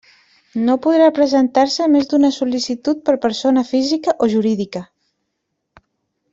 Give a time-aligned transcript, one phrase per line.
[0.67, 4.85] No podrà presentar-se més d'una sol·licitud per persona física o jurídica.